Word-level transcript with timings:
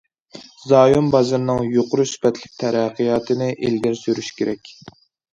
زايوم 0.69 1.09
بازىرىنىڭ 1.15 1.59
يۇقىرى 1.73 2.05
سۈپەتلىك 2.11 2.55
تەرەققىياتىنى 2.63 3.49
ئىلگىرى 3.67 3.99
سۈرۈش 4.01 4.31
كېرەك. 4.41 4.73